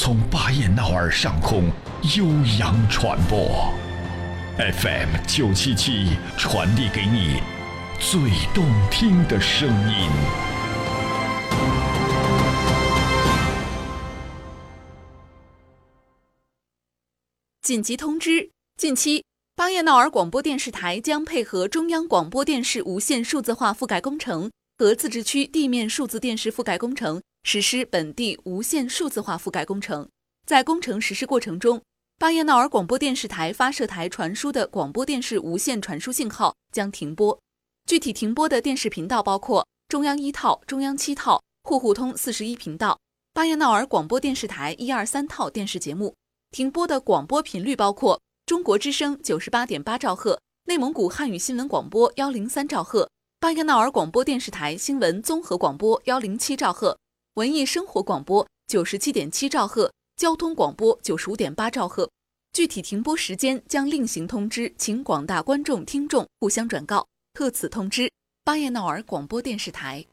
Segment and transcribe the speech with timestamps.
[0.00, 1.64] 从巴彦淖尔上空。
[2.16, 2.24] 悠
[2.60, 3.74] 扬传播
[4.56, 7.42] ，FM 九七七传递给你
[7.98, 8.20] 最
[8.54, 10.08] 动听的声音。
[17.60, 19.24] 紧急通知：近期，
[19.56, 30.08] 巴彦淖尔广播电视台将配合中央广播电视无线数字化覆盖工程和自治区地面数字电视覆盖工程，实施本地无线数字化覆盖工程。
[30.46, 31.82] 在工程实施过程中，
[32.16, 37.36] 巴彦淖尔广播电视台发射台传输的广播电视无线传输信号将停播。
[37.86, 43.00] 具体停播的电视频道包括中央一套、中央七套、户户通四十一频道、
[43.34, 46.14] 巴彦淖尔广播电视台一二三套电视节目。
[46.52, 56.98] 停播的广播频率包括中国之声九十八点八兆赫、内蒙古汉语新闻广播幺零三兆赫、巴彦淖尔广播电视台新闻综合广播幺零七兆赫、
[57.34, 59.92] 文艺生活广播九十七点七兆赫。
[60.16, 62.10] 交通广播九十五点八兆赫，
[62.52, 67.06] 具体停播时间将另行通知，请广大观众听众互相转告。
[67.32, 68.10] 特此通知，
[68.42, 70.04] 巴彦淖尔广播电视台。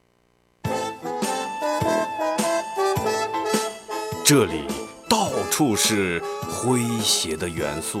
[4.24, 4.62] 这里
[5.10, 8.00] 到处是诙谐的元素，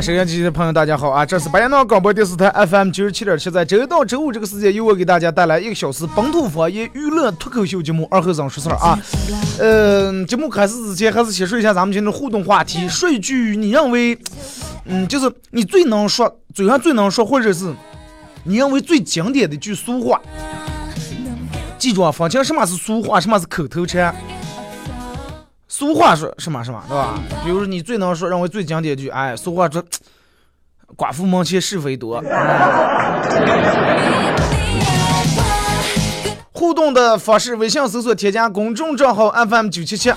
[0.00, 1.26] 收音机的朋友，大家好啊！
[1.26, 8.98] 这是白彦淖广播电视台 FM 九十七点七，在周一到周五这个时间，由我给大家带来一个小时本土方言娱乐脱口秀节目《二后生说事儿》啊。
[9.58, 14.16] 嗯，节目开始之前，还是先说一下咱们今天的互动话题：说一句你认为，
[14.84, 17.74] 嗯，就是你最能说、嘴上最能说，或者是
[18.44, 20.20] 你认为最经典的一句俗话。
[21.76, 24.14] 记住啊，分清什么是俗话，什么是口头禅。
[25.78, 27.22] 俗话说什么什么，对吧？
[27.44, 29.80] 比如说你最能说，认为最经典句，哎，俗话说，
[30.98, 32.20] 寡妇门前是非多。
[36.50, 40.12] 互动的方式：微信搜索添加公众账号 FM 九七七。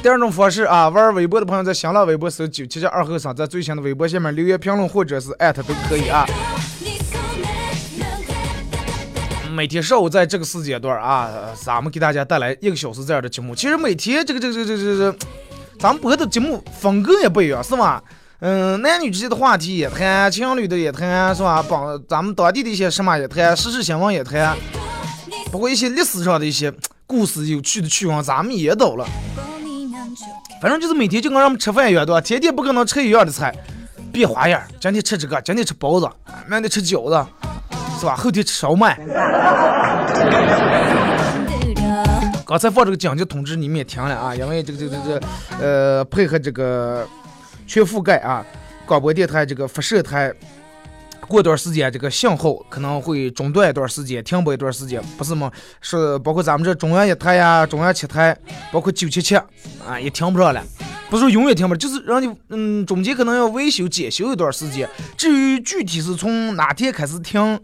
[0.00, 6.24] 第二种方式啊，玩微博的朋友在新浪微博搜九七七二后生，在最新的微博下面留言评论或者是艾特都可以啊。
[9.54, 13.54] 每天上午在这个时间段啊，咱们给大家带来一个小时这样的节目。
[13.54, 15.16] 其实每天这个这个这个这个，
[15.78, 18.02] 咱们播的节目风格也不一样，是吧？
[18.40, 21.64] 嗯，男女之间的话题也谈，情侣的也谈，是吧？
[21.66, 24.56] 帮咱们当地的一些什么也谈，时事新闻也谈，
[25.52, 26.72] 包括一些历史上的一些
[27.06, 29.06] 故事、有趣的趣闻，咱们也到了。
[30.60, 32.20] 反正就是每天就跟咱们吃饭一样，对吧？
[32.20, 33.54] 天天不可能吃一样的菜，
[34.12, 34.60] 变花样。
[34.80, 36.08] 今天吃这个，今天吃包子，
[36.48, 37.26] 明天吃饺子。
[37.98, 38.16] 是吧？
[38.16, 38.98] 后天吃烧麦。
[42.46, 44.34] 刚才放这个紧急通知，你们也听了啊？
[44.34, 45.20] 因为这个这个这个
[45.58, 47.06] 呃，配合这个
[47.66, 48.44] 全覆盖啊，
[48.84, 50.30] 广播电台这个发射台，
[51.26, 55.50] 过段时间这个信号可能会中断一段时间，停播一段时间，不是吗？
[55.80, 58.36] 是包括咱们这中央一台呀、中央七台，
[58.70, 60.62] 包括九七七啊，也停不上了。
[61.10, 64.88] 不是说永远停不，就是让你嗯，中间可能要维修检修一段时间。
[65.16, 67.58] 至于具体是从哪天开始停，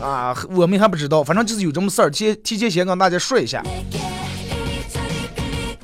[0.00, 1.22] 啊，我们还不知道。
[1.22, 3.62] 反正就是有这么事儿，提提前先跟大家说一下。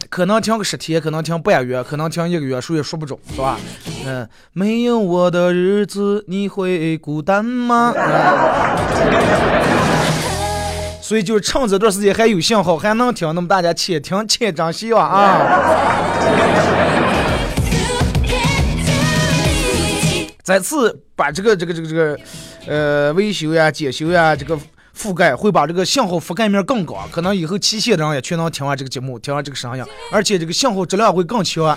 [0.09, 3.56] 可能停个十天，可能停半月，可能停一个月，谁也说不准，是吧？
[4.05, 7.94] 嗯，没有我的日子你会孤单吗？
[11.11, 15.99] 所以就趁这段时间还有信号，还能听，那么大家且听且珍惜吧啊！
[20.45, 22.17] 再次把这个这个这个这个，
[22.69, 24.57] 呃，维修呀、检修呀，这个
[24.97, 31.77] 覆盖会把这个信号覆盖面更高，可能以后骑线的人也全能听完这个节目，听完这个声音，而且这个信号质量会更强，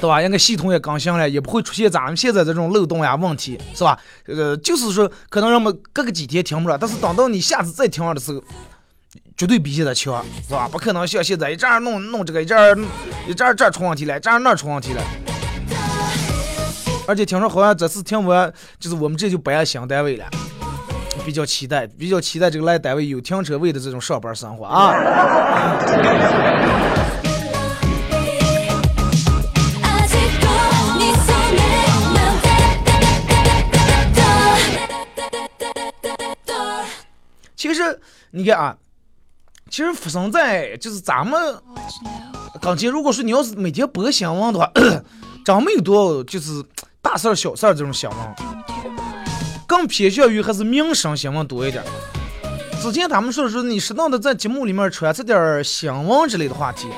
[0.00, 0.20] 对吧？
[0.20, 3.98] 应该系统也更新了，也不会出现咱们现在这种漏洞呀问题，是吧？
[4.26, 8.42] 呃，就是说可能人们隔个几天听不着，但是等到你下次再听的时候，
[9.36, 10.68] 绝对比现在强，是吧？
[10.70, 12.86] 不可能像现在一阵弄弄这个，一阵
[13.26, 15.02] 一阵这出问题了，一阵那出问题了。
[17.06, 20.24] 而且听说好像这次听完，就是我们这就搬新单位了。
[21.24, 24.92] 比较期待，比较期待这个来单位有停车位的这种上班生活啊！
[37.84, 38.00] 实
[38.30, 38.76] 你看啊，
[39.70, 41.54] 其实发生在就是咱们
[42.60, 44.70] 刚才，如果说你要是每天播新闻的话，
[45.44, 46.64] 真没有多少就是
[47.02, 48.18] 大事儿、小事儿这种新闻。
[49.66, 51.82] 更偏向于还是民生新闻多一点。
[52.80, 56.88] 之前他们说说你适当的在节目里面穿插点新闻之类的话题。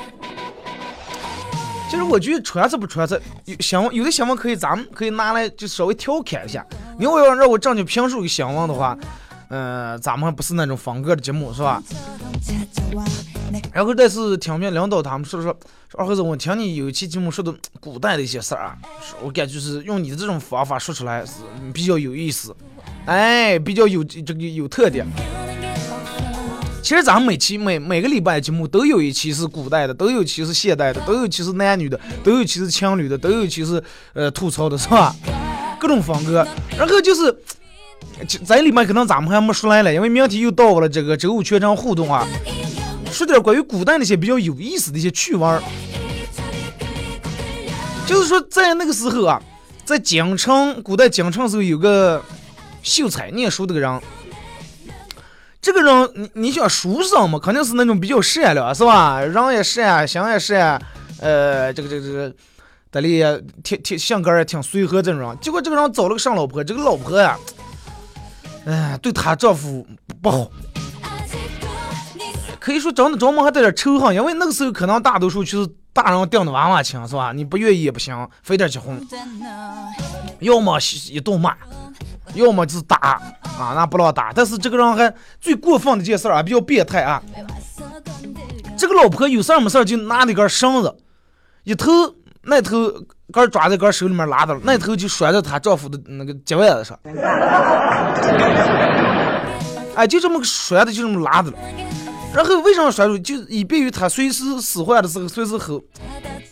[1.89, 6.63] 其实我觉得穿插不穿插，有新闻有的新闻可以咱们可以拿来就稍微调侃一下。
[6.99, 8.97] 你要要让我正经评述一个新闻的话，
[9.49, 11.81] 嗯，咱们不是那种风格的节目是吧？
[13.73, 15.55] 然后但是听见领导他们说说
[15.89, 18.77] 说二猴子，我听你有一期节目说的古代的一些事儿啊，
[19.23, 21.33] 我感觉就是用你的这种方法说出来是
[21.73, 22.55] 比较有意思，
[23.05, 25.05] 哎，比较有这个有特点。
[26.81, 33.83] 其实咱们每期每每个礼拜节目都有一期是古代的，都有一期是现代的，都有一期是男女的，都有一期是情侣的，都有一期是
[34.13, 35.13] 呃吐槽的，是吧？
[35.79, 36.47] 各种风格。
[36.77, 37.35] 然后就是，
[38.45, 42.27] 在里面可能咱们还没说来了，因为明天又到了这个周五全场互动啊。
[43.11, 45.61] 说点关于古代那些比较有意思的一些趣闻儿，
[48.05, 49.41] 就是说在那个时候啊，
[49.85, 52.21] 在京城，古代京城时候有个
[52.83, 54.01] 秀才念书的个人，
[55.61, 59.21] 这个人你你想书生嘛，肯定是那种比较善良是吧？
[59.21, 60.79] 人也善，心也善，
[61.19, 62.33] 呃，这个这个这个，
[62.91, 63.23] 得里
[63.63, 65.35] 挺挺性格也挺随和这种。
[65.41, 67.37] 结果这个人找了个上老婆，这个老婆呀，
[68.67, 69.87] 哎，对她丈夫
[70.21, 70.51] 不好。
[72.59, 77.31] 可以说长得着么还带点仇恨，因为那个时候可能大多数就是大人定的娃娃亲，是吧？
[77.31, 79.01] 你不愿意也不行，非得结婚。
[80.39, 80.77] 要么
[81.09, 81.55] 一顿骂，
[82.33, 82.97] 要么就是打
[83.57, 84.33] 啊，那不让打。
[84.33, 87.23] 但是这个人还最过分的一件事儿啊，比较变态啊。
[88.77, 90.93] 这个老婆有事儿没事儿就拿那根绳子，
[91.63, 91.89] 一头
[92.41, 92.75] 那头
[93.31, 96.97] 根抓在根手里面拉的，那头就拴在她丈夫的那个脚腕子上。
[99.95, 101.57] 哎，就这么个拴的，就这么拉的了。
[102.33, 103.17] 然后为什么拴住？
[103.17, 105.81] 就以便于她随时使唤的时候随时吼。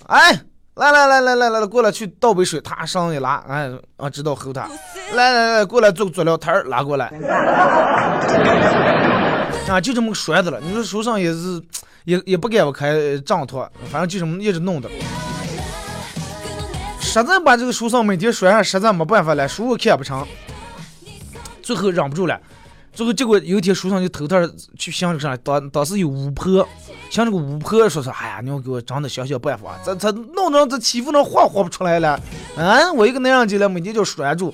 [0.07, 0.37] 哎，
[0.75, 4.67] 来来来来来来过来去倒杯水，她上一拉，哎啊，知道吼她。
[5.13, 7.05] 来来来，过来做做料摊拉过来。
[9.69, 10.59] 啊，就这么拴着了。
[10.59, 11.61] 你说手上也是，
[12.03, 14.89] 也也不敢不开帐托，反正就这么一直弄的。
[17.21, 20.27] 实在把这个书上每天拴上，实在没办法了，书看不成，
[21.63, 22.37] 最后忍不住了。
[22.91, 24.37] 最后结果有一天，书上就偷偷
[24.77, 26.67] 去想这个啥，当当时有巫婆，
[27.09, 32.19] 想这个巫婆说说，哎呀，你要给我长点想想办法，这这弄着这欺负人活活不出来了，
[32.57, 34.53] 嗯，我一个男人进来，每天就拴住，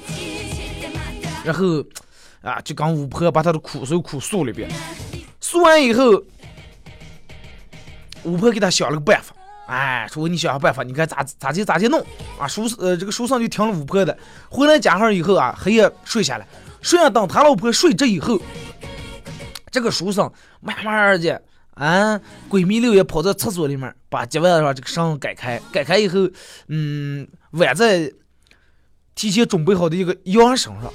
[1.43, 1.83] 然后
[2.43, 4.69] 啊，就跟巫婆把他的苦水苦诉了一遍，
[5.39, 6.23] 诉完以后，
[8.23, 9.33] 巫婆给他想了个办法，
[9.71, 12.05] 哎，说你想想办法，你看咋咋地咋地弄
[12.37, 14.17] 啊，书呃这个书上就听了五婆的，
[14.49, 16.45] 回来家上以后啊，黑夜睡下来。
[16.81, 18.37] 睡下等他老婆睡着以后，
[19.71, 21.41] 这个书生慢慢的，
[21.75, 26.27] 啊，闺蜜六也跑到厕所里面，把脚腕上这个绳解开，改开以后，
[26.67, 28.11] 嗯，挽在
[29.15, 30.91] 提前准备好的一个羊绳上，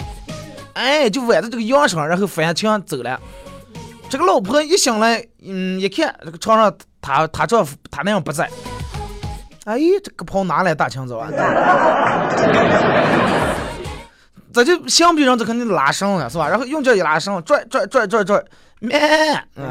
[0.74, 3.18] 哎，就挽在这个羊绳，然后翻墙走了。
[4.10, 8.50] 这个老婆一醒来，嗯，一看这个床上，他他丈夫他那样不在，
[9.64, 11.30] 哎，这个跑哪来大清早啊？
[14.52, 16.48] 这就相比上，这肯定拉绳了，是吧？
[16.48, 18.42] 然后用脚一拉绳，拽拽拽拽拽，
[18.80, 18.98] 咩？
[19.56, 19.64] 嗯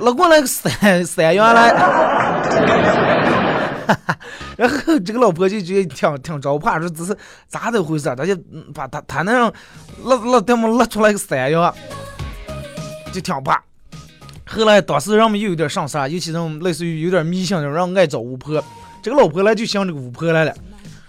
[0.00, 1.68] 拉过来个三三元来，
[4.56, 7.14] 然后这个老婆就觉得挺挺着怕，说这是
[7.46, 8.14] 咋的回事？
[8.16, 8.34] 他就
[8.74, 9.52] 把他他那样
[10.04, 11.72] 拉拉他们拉出来个三元，
[13.12, 13.62] 就挺怕。
[14.46, 18.62] 后来当时人们又有点上山，尤其这种类似于有点迷信的人，爱找巫婆。
[19.02, 20.52] 这个老婆来就想这个巫婆来了。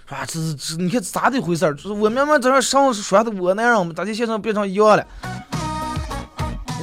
[0.08, 1.74] 啊，这是这，你看咋的回事儿？
[1.74, 5.08] 就是我明明在那上说的我那样，咋就现在变成一样了？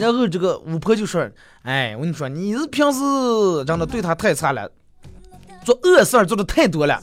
[0.00, 1.28] 然后这个巫婆就说
[1.62, 2.98] ：“哎，我跟你说，你是平时
[3.64, 4.70] 真的对他太差了，
[5.64, 7.02] 做恶事儿做的太多了，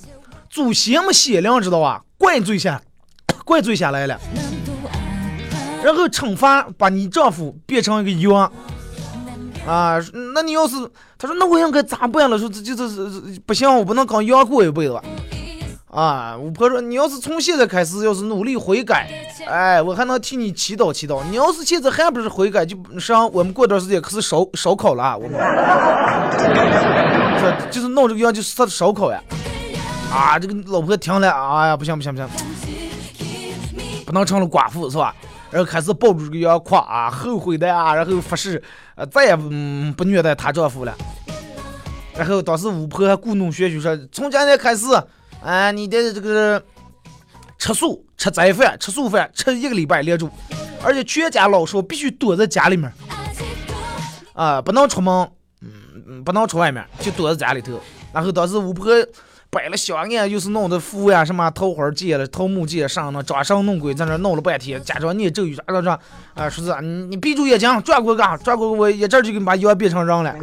[0.50, 2.04] 祖先没显灵知道吧？
[2.18, 2.82] 怪罪下，
[3.44, 4.20] 怪罪下来了。
[5.86, 8.52] 然后惩罚把你丈夫变成一个羊。
[9.68, 10.00] 啊，
[10.34, 10.76] 那你要是
[11.16, 12.40] 他说那我应该咋办了？
[12.40, 12.86] 说这这这
[13.46, 15.04] 不行，我不能跟羊过一辈子吧？
[15.92, 19.08] 啊，我婆说你要是从现在开始要是努力悔改，
[19.48, 21.24] 哎，我还能替你祈祷祈祷。
[21.30, 25.40] 你要是现在还不是悔改，就上我们过段时间可是烧烧烤了，我们，
[27.40, 29.22] 这就是弄这个羊就是他的烧烤呀。
[30.12, 32.28] 啊，这个老婆听了，哎呀，不行不行不行，
[34.06, 35.16] 不能成了寡妇是吧？
[35.52, 38.62] 然后开始抱住这个羊夸啊，后悔的啊，然后发誓，
[38.96, 39.50] 呃，再也不
[39.98, 40.96] 不虐待她丈夫了。
[42.18, 44.86] 然后当时巫婆还故弄玄虚说，从今天开始。
[45.44, 46.60] 啊，你的这个
[47.60, 50.28] 吃素、吃斋饭、吃素饭，吃一个礼拜连住，
[50.82, 52.92] 而且全家老少必须躲在家里面，
[54.34, 55.30] 啊，不能出门，
[55.62, 57.80] 嗯，不能出外面，就躲在家里头。
[58.12, 58.92] 然后当时巫婆
[59.50, 66.00] 摆了香案，又是弄的符呀，什么桃花剑了、桃木剑上了装神弄鬼，在那弄了半天，假装念咒语啥啥啥，
[66.34, 70.36] 啊，说是你你闭住眼睛，转过个，转过我一阵就给你把妖变成人了。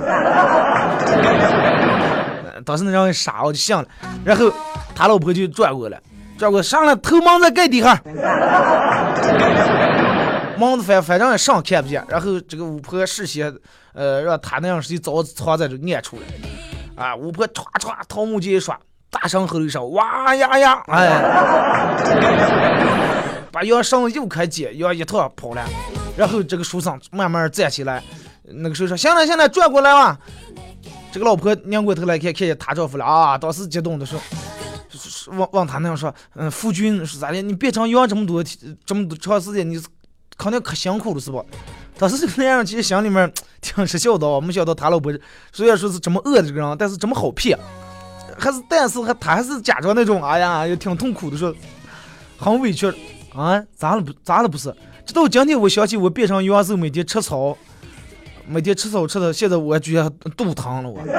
[2.65, 3.85] 当时那人傻，我就信了，
[4.25, 4.53] 然后。
[4.95, 5.99] 他老婆就转过来，
[6.37, 7.99] 转过上来，头蒙在盖底下，
[10.59, 12.05] 蒙的反反正也上看不见。
[12.09, 13.53] 然后这个巫婆事先，
[13.95, 16.23] 呃，让他那样事早藏在这暗处了。
[16.95, 18.79] 啊，巫婆歘歘桃木剑一刷，
[19.13, 21.23] 大声吼了一声：“哇呀呀！”哎，
[23.53, 25.63] 把羊绳又开解，羊一套跑了。
[26.17, 28.03] 然后这个书生慢慢站起来，
[28.43, 30.19] 那个时候说：“行了行了，转过来吧。”
[31.13, 34.19] 这个老婆拧过头来看，看见她丈夫了啊，当时激动的说。
[35.29, 37.41] 往往他那样说，嗯，夫君是咋的？
[37.41, 38.45] 你变成羊这么多
[38.85, 39.81] 这么多长时间，你
[40.37, 41.47] 肯定可辛苦了，是不？
[41.97, 45.13] 当时这个男人其实心里面挺是笑的，没想到他老婆
[45.53, 47.57] 虽然说是这么恶的这个人，但是这么好骗，
[48.39, 51.55] 还是但是还他还是假装那种，哎呀，也挺痛苦的，说
[52.39, 52.87] 很委屈
[53.35, 54.75] 啊，咋了不咋了不是？
[55.05, 57.57] 直到今天我想起我变成羊时候每天吃草，
[58.47, 61.01] 每天吃草吃的，现在我觉得肚疼了我。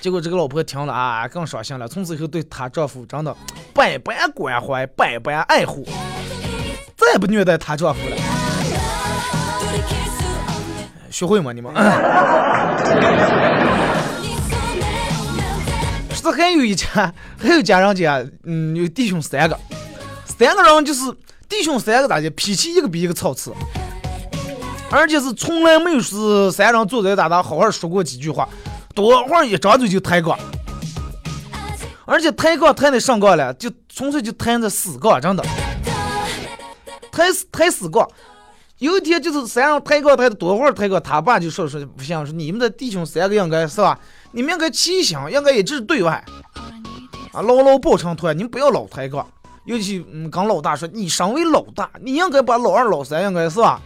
[0.00, 1.86] 结果这个老婆听了啊，更伤心了。
[1.86, 3.36] 从此以后，对她丈夫真的
[3.74, 5.86] 百般关怀，百般爱护，
[6.96, 8.16] 再也不虐待她丈夫了。
[11.20, 11.52] 学会吗？
[11.52, 11.70] 你们？
[16.14, 19.58] 是还有一家，还有家人家，嗯，有弟兄三个，
[20.24, 21.02] 三个人就是
[21.46, 23.50] 弟兄三个咋的，脾气一个比一个操持，
[24.90, 28.48] 而且是从来没有是三人坐在大堂好好说过几句话。
[28.94, 30.38] 多会儿一张嘴就抬杠，
[32.06, 35.44] 而且抬杠抬的上杠了，就纯粹就抬的死杠，真的。
[37.12, 38.08] 抬死抬死杠，
[38.80, 43.98] 有一天就是三人抬杠抬的多会儿抬杠，他爸就说说不行，说你们的弟兄三个应该是吧？
[44.32, 46.24] 你们应该齐心，应该一致对外，
[47.32, 49.26] 啊，牢牢抱成团，你们不要老抬杠。
[49.66, 53.80] 尤其嗯，跟老大说，你身为老大，你应该把老二老三应该是吧？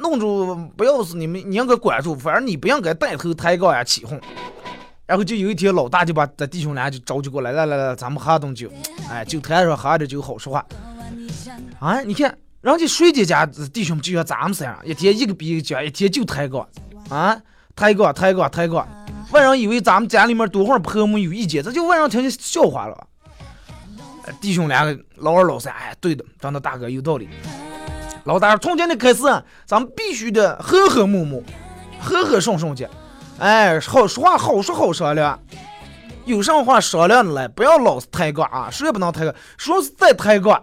[0.00, 4.20] 弄住，不要是你们，你应该管住，反正你不应该带头抬杠呀起哄。
[5.06, 8.70] 然后就有一天，老大就把咱弟兄俩就召集过来，来来来，咱们喝顿酒。
[9.10, 10.64] 哎，酒台上喝点酒好说话。
[11.80, 16.66] 啊，你看人家水姐家弟兄就像咱们这样，一天一个比一个讲，一天就抬杠。
[17.08, 17.36] 啊，
[17.74, 18.86] 抬杠抬杠抬杠，
[19.32, 23.06] 外人以为咱们家里面多会儿婆母有意见，这就外人听见笑话了。
[24.40, 27.28] 弟兄两个老二老三，哎，对的，真的大哥有道理。
[28.24, 29.22] 老大，从今天开始，
[29.64, 31.42] 咱们必须得和和睦睦，
[31.98, 32.88] 和和顺顺的。
[33.38, 35.40] 哎，好说话，好说好商量，
[36.26, 38.68] 有什么话商量的来，不要老是抬杠啊！
[38.70, 40.62] 谁也不能抬杠，说是再抬杠，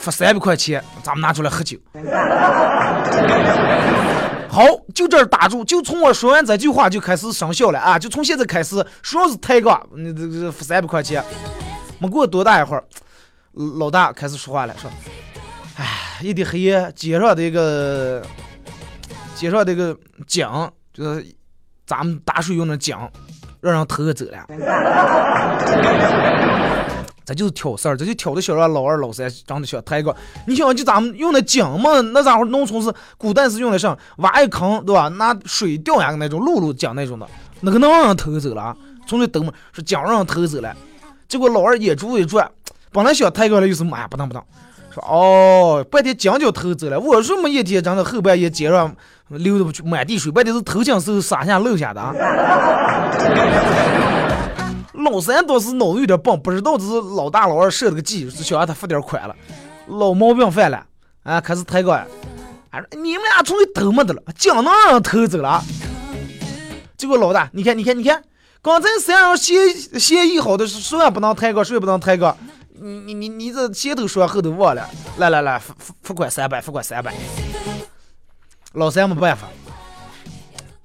[0.00, 1.76] 罚三百块钱，咱们拿出来喝酒。
[4.48, 4.64] 好，
[4.94, 7.96] 就这儿打住，就从我说完这句话就开始生效了啊！
[7.98, 11.22] 就从现在开始，说是抬杠，那这这罚三百块钱。
[11.98, 12.82] 没过多大一会儿，
[13.78, 14.90] 老大开始说话了，说。
[15.76, 15.86] 哎，
[16.20, 18.22] 一点黑夜，街上这个
[19.36, 20.48] 街上这个井，
[20.92, 21.24] 就是
[21.86, 22.96] 咱们打水用的井，
[23.60, 24.46] 让人偷走了。
[27.30, 30.12] 这就是挑事儿，这就挑的小让老二老三长得小抬杠。
[30.48, 35.06] 你想，就咱们用的井嘛，那家伙农村是古代是用的上挖一坑，对吧？
[35.06, 37.28] 拿水吊下那种露露井那种的，
[37.60, 38.76] 那个能让人偷走了啊？
[39.06, 40.74] 从这等嘛，是井让人偷走了。
[41.28, 42.50] 结果老二眼珠一转，
[42.90, 44.44] 本来想抬杠了，又是妈呀，不当不当。
[44.92, 46.98] 说哦，半天井就偷走了。
[46.98, 48.92] 我说么一天，真的后半夜街上
[49.28, 52.02] 流的满地水，半天是偷抢时候洒下漏下的。
[55.02, 59.34] 老三倒是脑子有点笨，不知道这是老大老二设了个计，是想让他付点款了。
[59.86, 60.86] 老毛病犯了，
[61.22, 61.96] 啊，开始抬杠。
[61.96, 62.06] 啊
[62.92, 64.22] 你们俩出去偷么的了？
[64.36, 65.60] 将能让人偷走了。
[66.96, 68.22] 结果老大，你看，你看，你看，
[68.62, 72.36] 刚才三人协协议好的是，谁也不能抬杠，谁也不能抬杠。
[72.82, 74.88] 你你你你这前头说后头忘了，
[75.18, 77.12] 来来来，付付款三百，付款三百。
[78.74, 79.48] 老三没办法，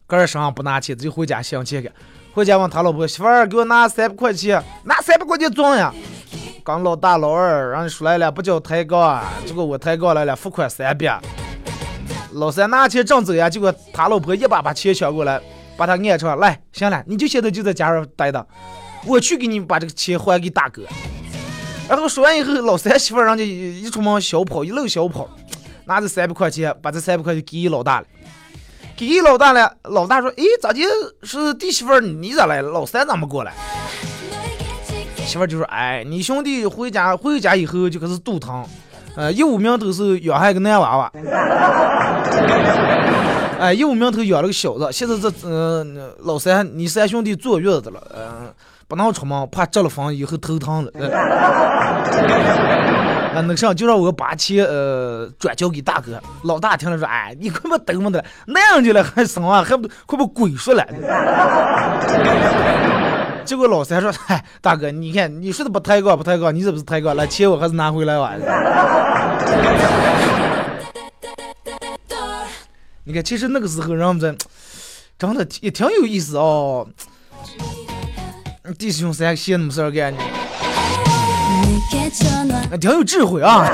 [0.08, 1.92] 个人身上不拿钱，就回家相亲去。
[2.36, 5.94] 回家问他老婆媳妇儿，给我拿三百块钱，拿三百块钱装呀。
[6.65, 11.22] 刚老大老二让你出来了，不叫抬杠啊，结果我抬杠来了，付款三百。
[12.34, 15.42] 老三拿钱正走呀，结果他老婆一把把钱抢过来，
[15.77, 18.46] 把他按上来，行了，你就现在就在家里待着，
[19.06, 20.84] 我去给你把这个钱还给大哥。
[21.88, 25.30] 然后说完以后，老三媳妇儿人家一出门小跑，一路小跑，
[25.86, 28.08] 拿着三百块钱，把这三百块钱给老大了。
[28.98, 30.80] 给老大了，老大说：“哎，咋的？
[31.24, 32.62] 是弟媳妇儿你咋来？
[32.62, 33.52] 老三咋没过来？”
[35.25, 38.66] 媳妇儿就说：“哎，你兄弟回家回家以后就开始肚疼，
[39.18, 41.12] 呃，一五名头是养一个男娃娃，
[43.60, 48.54] 哎，一五名头养了个小子，现在这嗯老三你三兄弟坐月子了，嗯，
[48.88, 50.92] 不能出门，怕着了风以后头疼了。”
[53.36, 56.22] 啊，那个啥就让我把钱呃转交给大哥。
[56.44, 60.88] 老大听了说：“哎，你快把等么的那样的了还生啊，还不快把鬼说了。
[63.44, 67.13] ”结果老三说：“嗨，大哥，你看你说的不抬杠不抬杠，你这不是抬杠？
[67.15, 68.34] 来钱我还是拿回来吧。
[73.04, 74.34] ”你看，其实那个时候人们这
[75.20, 76.88] 真的也挺有意思哦。
[78.80, 80.12] 弟兄三闲那么事儿干。
[82.80, 83.63] 挺有智慧啊！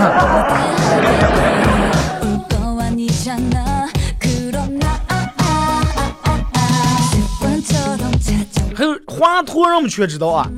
[8.74, 10.50] 还有华佗，人们全知道啊。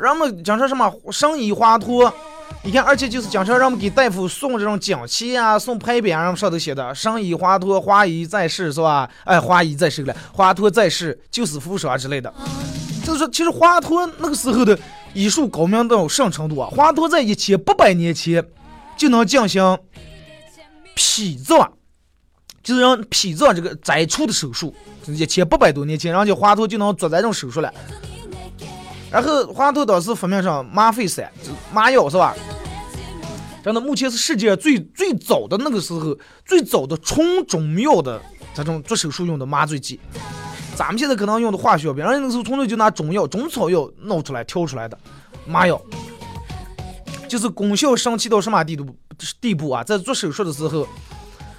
[0.00, 2.10] 人们讲说什么生医华佗？
[2.62, 9.08] 你看，而且就是讲说，人们给大夫送这种锦旗啊，送牌匾，上面上头写的“生医华佗，华医在世”是吧？
[9.24, 12.32] 哎，华医在世了，华佗在世，救死扶伤之类的。
[13.04, 14.76] 就是说，其实华佗那个时候的。
[15.16, 16.68] 医术高明到什么程度啊？
[16.70, 18.46] 华佗在一千八百年前
[18.98, 19.78] 就能进行
[20.94, 21.72] 脾脏，
[22.62, 24.74] 就是让脾脏这个摘除的手术。
[25.06, 27.72] 一千八百多年前，人家华佗就能做这种手术了。
[29.10, 31.32] 然后华佗当时发明上麻沸散，
[31.72, 32.36] 麻药是吧？
[33.64, 38.20] 真的，目前是世界最最早的那个时候最早的纯中药的
[38.52, 39.98] 这种做手术用的麻醉剂。
[40.76, 44.96] 咱们现在可能用的化学药品，人家那时候纯粹就拿中药、中草药弄出来、调出来的
[45.46, 45.80] 麻药，
[47.26, 48.94] 就是功效神奇到什么地步
[49.40, 49.82] 地步啊！
[49.82, 50.86] 在做手术的时候，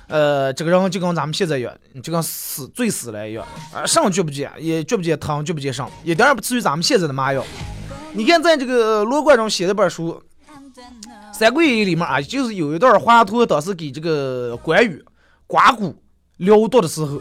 [0.08, 7.43] 呃，这个人就跟咱们现在一样，就跟死醉死了一样啊，上绝不见，也绝不见疼，绝不见上，一点也不次于咱们现在的麻药。
[8.13, 10.21] 你看，在这个罗贯中写的本书
[11.34, 15.03] 《三国演义》里面啊，就是有一段华佗当时给这个关羽
[15.47, 15.95] 刮骨
[16.38, 17.19] 疗毒的时候。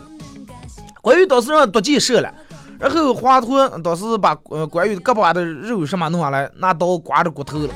[1.07, 2.35] 关羽当时让毒箭射了，
[2.81, 7.69] 然后华佗当时把呃关羽胳膊的肉什么弄下来，拿刀刮着骨头了，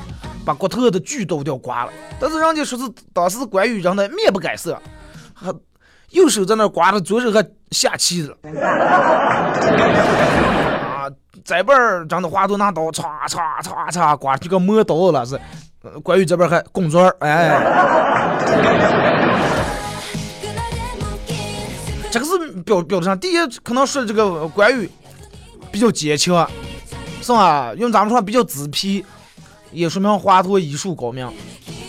[0.43, 1.91] 把骨头的锯都掉刮了。
[2.19, 4.77] 但是人家说是当时关羽让他面不改色，
[5.33, 5.49] 还
[6.09, 8.35] 右手在那刮着，左手还下棋子。
[10.83, 11.07] 啊，
[11.45, 15.39] 这边儿让的华佗拿刀唰唰唰唰刮，就跟磨刀了是。
[16.03, 17.57] 关羽这边还拱嘴，哎。
[22.11, 24.89] 这个是表表的上，第一可能说这个关羽
[25.71, 26.45] 比较坚强，
[27.21, 27.73] 是吧？
[27.75, 29.05] 用咱们说比较自皮，
[29.71, 31.31] 也说明华佗医术高明。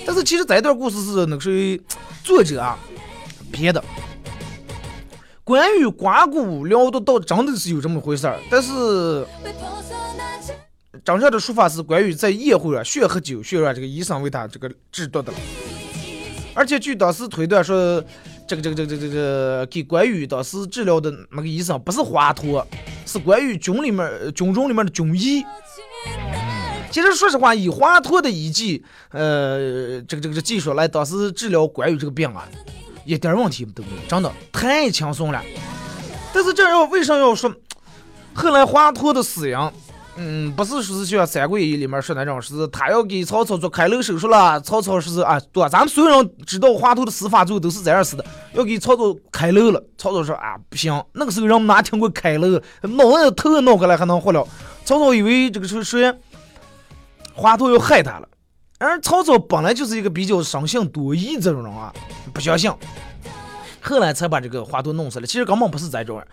[0.06, 1.80] 但是其实这段故事是那个谁
[2.22, 2.78] 作者啊
[3.50, 3.82] 编的。
[5.42, 9.26] 关羽刮骨疗毒倒真的是有这么回事儿，但是
[11.04, 15.32] 真正的说法是关羽在宴会上血喝酒，血让这个医生为他这个治毒的。
[16.54, 18.00] 而且据当时推断说。
[18.52, 22.62] 这个这个这个这个给关羽当时治疗的那个医生不是华佗，
[23.06, 25.42] 是关羽军里面军中里面的军医。
[26.90, 32.46] 其实说实话，以华佗的医技，呃，这个这个这技术来当时治疗关羽这个病啊，
[33.06, 35.42] 一点问题都没有，真的太轻松了。
[36.34, 37.50] 但是这要为啥要说
[38.34, 39.56] 后来华佗的死因？
[40.16, 44.60] 嗯，不是说是像《三国演义》里面说那种，是他要给曹操做开颅手术了。
[44.60, 49.82] 曹操是啊，对，咱们所有人知道华佗的死法，最后都是这样死的，要给曹操开颅了。
[49.96, 54.46] 曹操说啊，不行，那个时候人们哪听过开颅，脑袋头脑过来还能活了。
[54.84, 56.14] 曹操以为这个是谁？
[57.34, 58.28] 华佗要害他了。
[58.78, 61.90] 而曹操本来就是一个比较生性多疑这种人啊，
[62.34, 62.70] 不相信。
[63.80, 65.26] 后来才把这个华佗弄死了。
[65.26, 66.26] 其实根本不是这种人，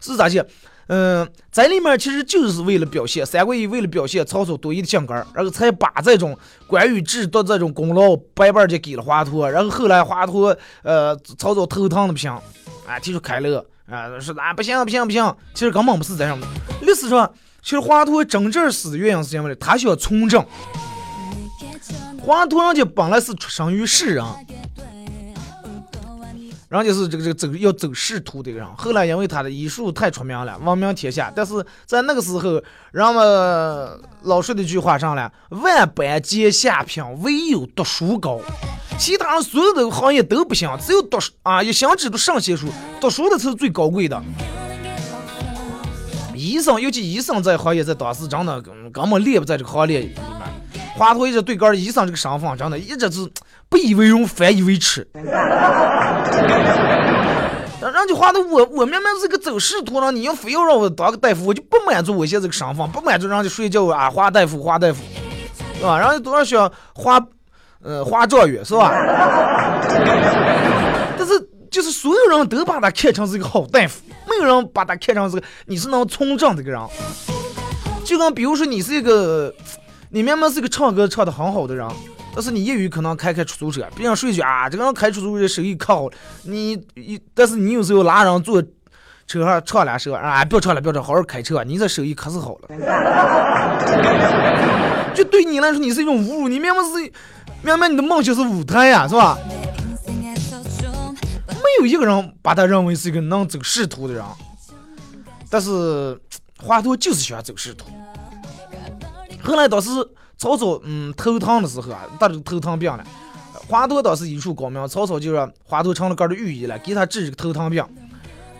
[0.00, 0.42] 是咋些？
[0.88, 9.48] 嗯，在里面其实就是为了表现《三国演义》，为了表现曹操多疑的性格，然后才把这种关羽治的这种功劳白白就给了华佗。
[9.48, 12.30] 然后后来华佗，呃，曹操头疼的不行，
[12.86, 16.46] 啊，提出开了，啊，说啊不行不行不行，其实根本不是这样的。
[16.82, 17.28] 历史上
[17.62, 20.44] 其实华佗真正死的原因是因为他想从政。
[22.22, 24.24] 华佗人家本来是出生于士人，
[26.68, 28.66] 人家是这个这个走要走仕途的人。
[28.76, 31.32] 后来因为他的医术太出名了，闻名天下。
[31.34, 38.40] 但是在那个时候，人们老说的一句话上来：万般皆下品，唯有读书高。
[38.98, 42.66] 其他人所有的行业都不行，只有读书啊，一心只读上些书，
[43.00, 44.20] 读书的才是最高贵的。
[46.34, 48.60] 医生，尤其医生这行业，在当时真的
[48.92, 50.12] 根本列不在这个行列
[50.96, 53.30] 华佗一直对个医生这个身份，真的一直是
[53.68, 55.06] 不以为荣，反以为耻。
[55.14, 55.28] 人
[58.08, 65.02] 家华佗，我我明明是个走仕途人，你要非要让我当个大夫，我就不满足我现在这个身份，不满足人家睡觉啊，华大夫，华大夫，
[65.78, 65.98] 是吧？
[65.98, 67.22] 人家多少想华，
[67.82, 68.90] 呃，华状元，是吧？
[71.18, 76.80] 但是就是所有人都把他看成是一个好大夫，没有人把他看成是个你是能从政的个人。
[78.04, 79.54] 就跟比如说你是一个。
[80.10, 81.86] 你明明是个唱歌唱的很好的人，
[82.34, 86.08] 但是你业余可能开开出租车，别人说一句啊，这个人开出租车生意可好。
[86.42, 88.62] 你一，但是你有时候拉人坐
[89.26, 92.68] 车上唱两首啊，不要唱了，不要唱，好好开车，你这生意可是好了。
[95.14, 96.48] 就对你来说，你是一种侮辱。
[96.48, 97.12] 你明明是，
[97.62, 99.36] 明明你的梦想是舞台呀，是吧？
[101.48, 104.22] 没有一个人把他认为是一个能走仕途的人，
[105.50, 106.16] 但是
[106.58, 107.86] 华佗就是喜欢走仕途。
[109.46, 109.88] 后来当时
[110.36, 113.04] 曹操嗯头疼的时候啊，得这个头疼病了。
[113.68, 117.84] 华佗当时医术高明，曹操就说华佗成了个的御医了，给他治这个头疼病。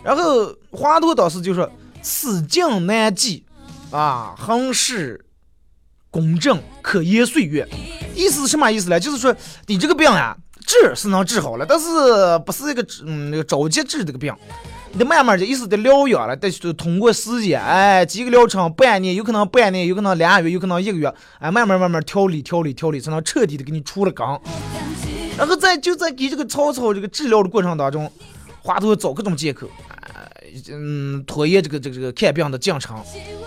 [0.03, 1.71] 然后华佗当时就说
[2.03, 3.45] 此境难济
[3.91, 5.25] 啊，恒是
[6.11, 7.69] 公正，可延岁月。
[8.15, 8.99] 意思是什么意思呢？
[8.99, 9.35] 就是说
[9.67, 11.87] 你这个病呀，治是能治好了，但是
[12.45, 14.35] 不是一个嗯那个着急治这个病。
[14.97, 24.27] 得慢慢的，意思得疗养了，得通过时间，哎，几个疗程，半年，有可能半年，有可能俩月，有可能一个月，哎，慢慢慢慢调理调理调理，才能彻底的给你除了根。
[25.37, 28.11] 然后在就在给这个曹操这个治疗的过程当中，
[28.63, 29.69] 华佗找各种借口，
[30.71, 32.97] 嗯，拖延这个这个这个看病的进程，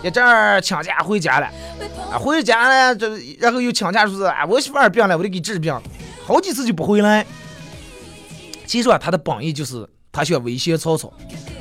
[0.04, 1.48] 一阵儿请假回家了，
[2.12, 3.08] 啊，回家了，这
[3.40, 5.76] 然后又请假说是啊，我媳妇儿病了，我得给治病，
[6.24, 7.26] 好几次就不回来。
[8.66, 9.88] 其实啊，他的本意就是。
[10.12, 11.12] 他想威胁曹操，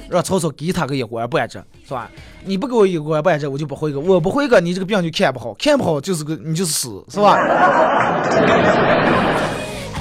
[0.09, 2.09] 让曹操给他个一官半职，是吧？
[2.43, 3.99] 你不给我一官半职，我就不回个。
[3.99, 7.37] 我不回个，你这个病就看不好，看不好就是个你就是死，是吧？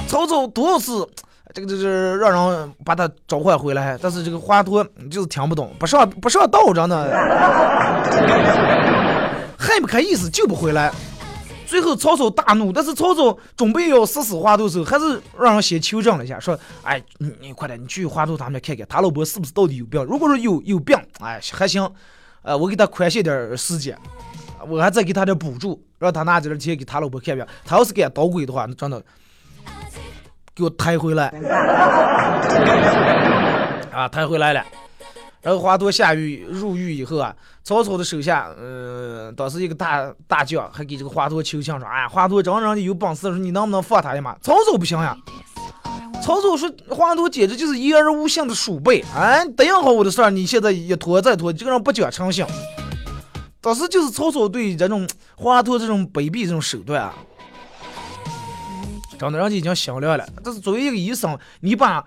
[0.07, 1.07] 曹操多少次
[1.53, 7.11] 这个就是让人把他召唤回来，但是这个华佗就是听不懂，不上不上道，真的，
[9.57, 10.91] 很不开意思，就不回来。
[11.69, 20.03] 最后曹操大怒，但是曹操准备要死死华佗的时候，还是让人先求证了一下，说：“哎，你你快点，你去华佗他们家看看，他老婆是不是到底有病？
[20.03, 21.87] 如果说有有病，哎还行，
[22.41, 23.95] 呃，我给他宽限点时间，
[24.67, 27.45] 我还再给他点补助，让他拿这点钱给他老婆看病。
[27.63, 28.99] 他要是敢捣鬼的话，那真的
[30.55, 31.27] 给我抬回来，
[33.91, 34.65] 啊，抬回来了。”
[35.41, 45.15] 然后华佗下狱入狱以后啊，曹操的手下，呃，当时一个大大将还给这个华佗求情说：“哎，华佗真让你有本事，说你能不能放他一马？”曹操不行呀，
[46.21, 52.45] 曹操说：“华佗简直就是言而无信的鼠辈，哎，答应好我的事儿，你现在一拖再拖，这个人不讲诚信。”
[53.61, 57.13] 当时就是曹操对这种华佗这种卑鄙这种手段啊，
[59.17, 60.27] 真的人家已经心凉了。
[60.43, 62.03] 但是作为一个医生，你把。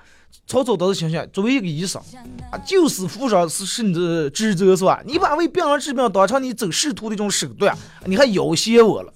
[0.46, 2.02] 曹操倒是想想，作为一个医生
[2.50, 5.00] 啊，救死扶伤是是你的职责，是吧？
[5.06, 7.74] 你把为病人治病当成你走仕途的一种手段，
[8.04, 9.12] 你还要挟我了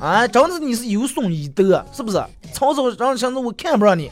[0.00, 0.28] 啊！
[0.28, 2.22] 真的你是有损医德，是不是？
[2.52, 4.10] 曹操让想着我看不上你。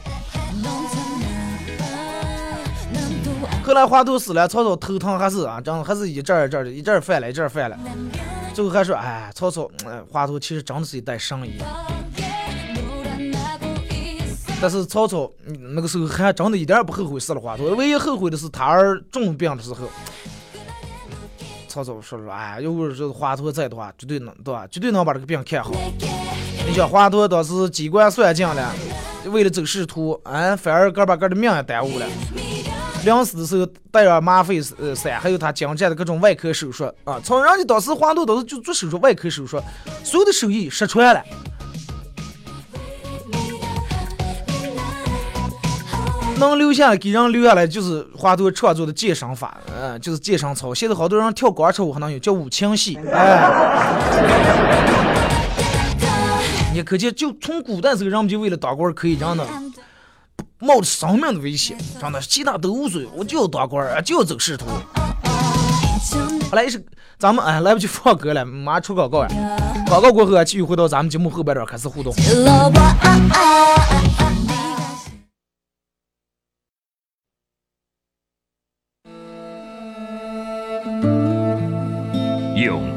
[3.63, 7.77] 后来华佗死了，曹操头疼还是啊，真还是一阵一阵的，一阵犯了，一阵犯了。
[8.53, 9.69] 最后还说，哎，曹操，
[10.09, 11.53] 华佗其实真的是一代神医。
[14.61, 15.29] 但是曹操
[15.73, 19.89] 那个时候还真的一点也不后悔死了华佗，唯一后悔的是他儿重病的时候，
[21.67, 24.67] 曹操说说，哎，如果是华佗在的话，绝对能，对吧？
[24.69, 25.71] 绝对能把这个病看好。
[26.67, 28.71] 你想华佗当时机关算尽了，
[29.25, 32.05] 为了走仕途，哎，反而个把个的命也耽误了。
[33.03, 39.59] 临死的时候带着马费呃伞，还有他精湛的各种外科手术啊，从人家当时华佗当时就做手术，外科手术，
[40.03, 41.23] 所有的手艺失传了。
[46.41, 50.73] 能留下来给人留下来就是华佗创作的健身法，嗯，就是健身操。
[50.73, 53.49] 现在好多人跳广场舞还能有叫五禽戏，哎，
[56.73, 59.45] 你可见就从古代时候人们就为了当官可以真的
[60.59, 64.65] 冒着生命的危险，真的其他都无所谓，我就要当官啊，就要走仕途。
[66.49, 66.83] 好来，是
[67.17, 69.29] 咱们哎来不及放歌了，马上出广告呀。
[69.87, 72.13] 广告过后啊，继续回到咱们节目后半段开始互动。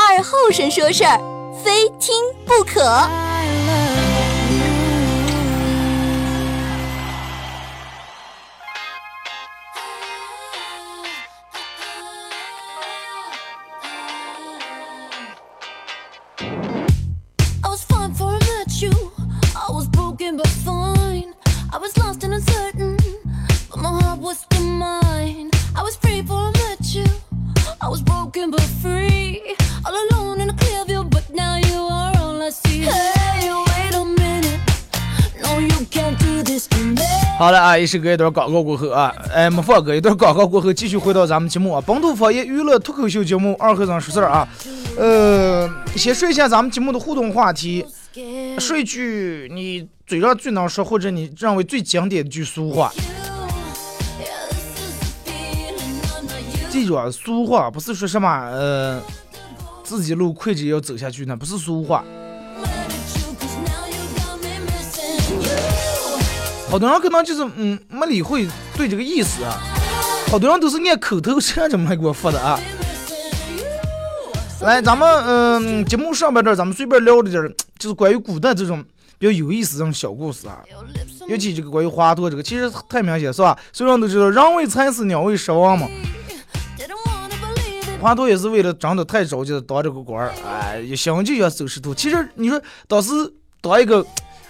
[0.00, 1.18] 二后生说事儿，
[1.64, 2.14] 非听
[2.46, 2.80] 不可。
[17.60, 18.92] I was fine before I met you.
[19.56, 21.34] I was broken but fine.
[21.72, 22.96] I was lost and uncertain,
[23.68, 24.67] but my heart was still
[37.38, 44.48] 好了啊，一首歌一段广告过后啊，哎，没放歌，一段广告过后，继续回到咱们节目啊，本土方言娱乐脱口秀节目二和尚说事儿啊，
[44.98, 47.86] 呃，先说一下咱们节目的互动话题，
[48.58, 52.92] 说一句你嘴上最能说或者你认为最经典的一句俗话，
[56.68, 59.00] 记住啊，俗话不是说什么呃
[59.84, 62.04] 自己路跪着也要走下去呢，不是俗话，
[66.70, 69.58] 好多人可能就是嗯没理会对这个意思啊，
[70.30, 72.60] 好多人都是按口头禅这么给我发的啊。
[74.60, 78.84] 来，咱们嗯、节目上半段咱们随便聊了点儿，就是关于古代这种
[79.18, 80.60] 比较有意思这种小故事啊。
[81.26, 83.58] 尤其这个关于华佗这个，其实太明显是吧？
[83.72, 85.86] 所有人都知道人为财死，鸟为食亡嘛。
[88.00, 91.94] 华佗也是为了长得太着急了当这个官儿，哎，一想就要走仕途。
[91.94, 93.10] 其实你说当时
[93.60, 94.04] 当一个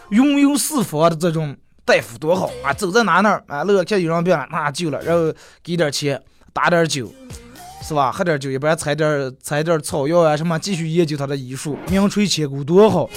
[0.09, 1.57] 云游四方的这种
[1.89, 6.23] 大夫多好啊，走在哪哪儿啊，乐看有人病了，那救了，然后给点钱，
[6.53, 7.11] 打点酒，
[7.83, 8.13] 是吧？
[8.13, 13.09] 喝点酒，一般采点采点草药啊什么，继续研究他的医术，名垂千古，多好。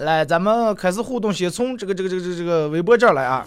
[0.00, 3.44] 来，咱们开始互动，先从这个这个这个这个这个微博这儿来啊。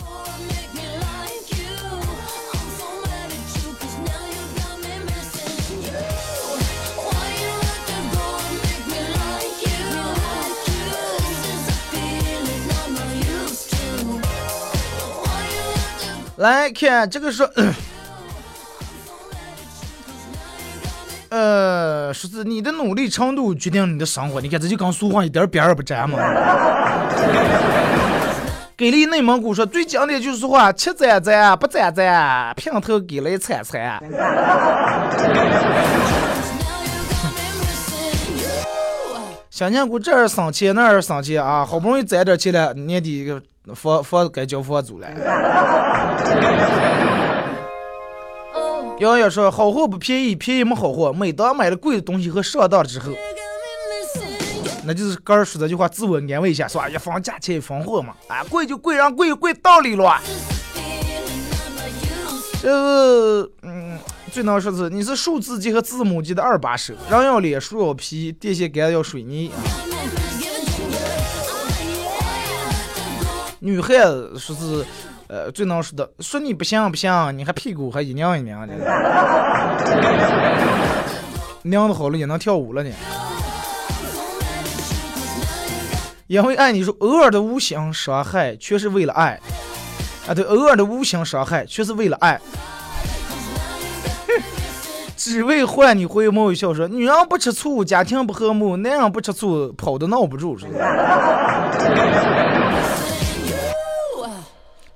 [16.43, 17.43] 来看这个是，
[21.31, 24.41] 呃，说是你的努力程度决定你的生活。
[24.41, 26.19] 你看这就跟俗话一点边儿不沾嘛。
[28.75, 34.03] 给力内蒙古说最经典就是话，吃攒攒，不攒攒，平头给了一铲铲。
[39.49, 43.33] 想念过这儿省钱那儿省钱啊，好不容易攒点钱了，年底
[43.65, 45.07] 个房房该交房租了。
[48.53, 51.11] Oh, 洋洋说好货不便宜，便宜没好货。
[51.13, 53.11] 每当买了贵的东西和上当之后.
[54.85, 56.89] 那就是刚儿说这句话，自我安慰一下，是吧？
[56.89, 60.19] 一分价钱一分货嘛，啊，贵就贵，让贵有贵道理了。
[62.61, 63.97] 这是嗯，
[64.31, 69.51] 最能说的是你是数字机和字母机的二把手，人要脸，树要皮，电线杆要水泥。
[73.65, 74.85] 女孩子说是，
[75.27, 78.73] 呃，最能说的，说你不行不行，你还屁股还一娘一娘的，
[81.63, 82.89] 娘的好了也能跳舞了呢。
[86.27, 89.39] 因为爱你说偶尔的无心伤害，却是为了爱。
[90.27, 92.41] 啊，对，偶尔的无心伤害，却是为了爱。
[95.15, 100.73] 只为换你回眸一笑说，女人不吃醋，家庭不和睦；男人不吃醋，跑的闹不住，是吧？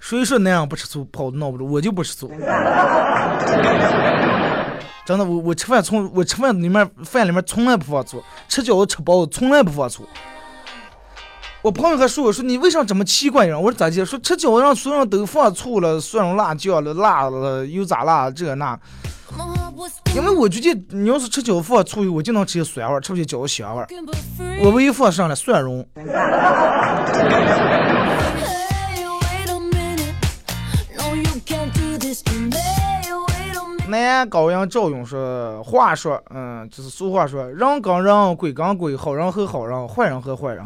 [0.09, 2.31] 谁说那样不吃醋，跑的闹不住，我就不吃醋。
[5.05, 10.07] 真的，我我吃饭从我吃饭里面饭里面从来不放醋，吃饺子吃包子从来不放醋。
[11.61, 13.59] 我朋友还说我说你为啥这么奇怪呀？
[13.59, 14.05] 我说咋的？
[14.05, 18.79] 说吃饺子让所有人都放醋了，蒜蓉辣椒了，辣了又咋辣这那。
[20.15, 23.87] 因为我觉得你要是吃饺子放醋，我就能吃些酸味儿，吃不起饺子香味儿。
[24.63, 25.85] 我唯一放上了蒜蓉。
[33.87, 33.97] Wait a minute.
[33.97, 40.63] 南高阳赵勇说：“话说，嗯，就是俗话说，人跟人，鬼跟鬼，好人和好人，坏人和坏人，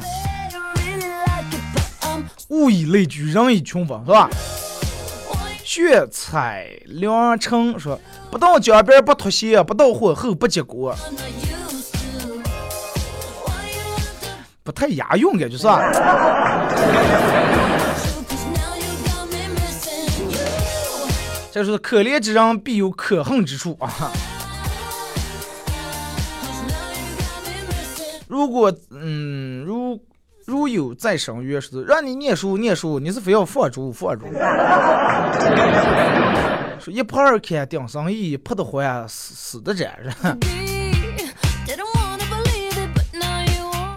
[2.49, 4.29] 物以类聚，人以群分，是吧？”
[5.63, 7.97] 血彩良辰说
[8.29, 10.93] ：“不到江边不脱鞋，不到火候不结果，
[14.63, 15.81] 不太押韵，感觉是吧？”
[21.51, 24.09] 再是可怜之人必有可恨之处啊！
[28.27, 30.01] 如果嗯，如
[30.45, 34.25] 如有再生约束，让你念书念书，你是非要放逐放逐。
[36.79, 39.99] 说一拍二开顶生意，破得的死死的窄。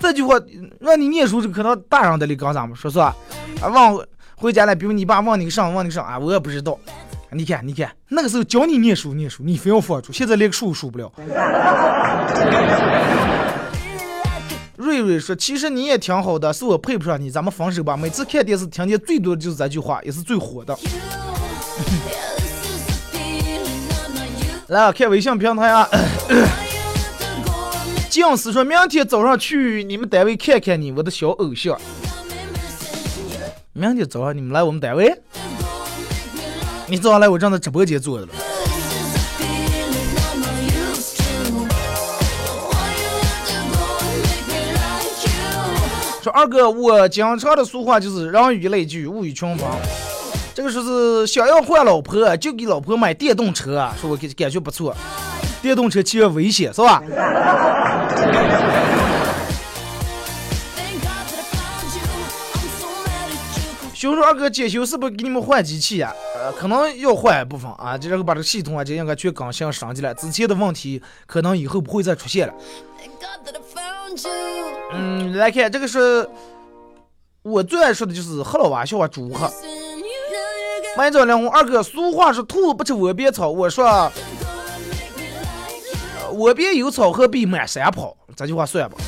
[0.00, 0.38] 这句话
[0.80, 3.14] 让你念书，就可能大人的里跟咱们说说啊，
[3.62, 3.96] 往
[4.34, 6.76] 回家了，比如你爸问你上问你上啊，我也不知道。
[7.32, 11.12] 你看，你看，那个时候教你念书念书，你非要放出，现在连个数数不了。
[14.76, 17.96] 瑞瑞说：“其实你也挺好的，是我配不上你，咱们分手吧。
[17.96, 20.76] 每次看电视听见最多的就是这句话，也是最火的。
[24.68, 25.88] 来啊，看微信平台啊
[28.10, 31.76] 静思说明天早上去你们单位看看你，我的小偶像。
[33.72, 35.12] 明天早上你们来我们单位，
[36.86, 38.32] 你早上来我正在直播间坐着了。
[46.22, 49.66] 说二哥，我经常的俗话就是人以类聚，物以群分。
[50.54, 54.94] 这个说是想要换老婆，就给老婆买电动车，说我感感觉不错。
[55.60, 57.02] 电动车骑着危险是吧？
[64.04, 70.12] 就说二哥检修是不是给你们换机器呀、呃，可能要换一部分啊，就这个把这个系统啊，就应该去更新升级了。
[70.12, 72.52] 之前的问题可能以后不会再出现了。
[74.92, 76.28] 嗯，来看这个是
[77.42, 79.46] 我最爱说的就是黑老娃笑话猪喝。
[79.46, 86.34] Listen, you know you got 买早两红二哥，俗话是兔子不吃窝边草，我说 to go and make me like you.
[86.34, 88.14] 窝边有草何必满山跑？
[88.36, 88.98] 这句话算吧。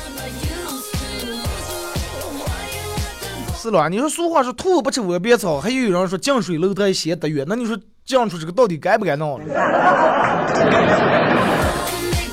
[3.67, 9.53] 是了，你说俗话说兔子不吃窝边草，还有人说近水楼台先得月，那你说讲出这个到底该不该闹了？make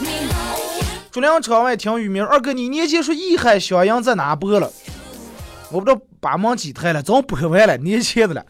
[0.00, 0.84] me like you?
[1.10, 4.70] 竹梁场外听雨鸣，二哥你年前说义海襄阳在哪播了？
[5.72, 8.46] 我不知道把门几台了，早播完了，年前的了。